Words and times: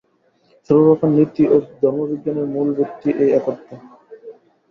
সর্বপ্রকার 0.69 1.09
নীতি 1.15 1.43
ও 1.47 1.75
ধর্মবিজ্ঞানের 1.81 2.47
মূলভিত্তি 2.53 3.09
এই 3.23 3.29
একত্ব। 3.37 3.69